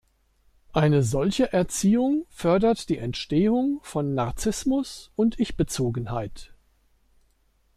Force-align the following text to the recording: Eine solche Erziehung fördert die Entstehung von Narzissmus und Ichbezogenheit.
Eine 0.73 1.03
solche 1.03 1.53
Erziehung 1.53 2.25
fördert 2.31 2.89
die 2.89 2.97
Entstehung 2.97 3.81
von 3.83 4.15
Narzissmus 4.15 5.11
und 5.15 5.39
Ichbezogenheit. 5.39 6.55